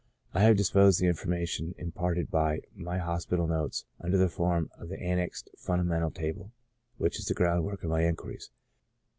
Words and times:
I 0.33 0.41
have 0.41 0.57
disposed 0.57 0.99
the 0.99 1.05
information 1.05 1.75
imparted 1.77 2.31
by 2.31 2.61
my 2.73 2.97
hospital 2.97 3.45
notes 3.45 3.85
under 3.99 4.17
the 4.17 4.29
form 4.29 4.71
of 4.79 4.89
the 4.89 4.99
annexed 4.99 5.51
fundamental 5.55 6.09
tahle^ 6.09 6.49
which 6.97 7.19
is 7.19 7.25
the 7.27 7.35
groundwork 7.35 7.83
of 7.83 7.91
my 7.91 8.05
inquiries. 8.07 8.49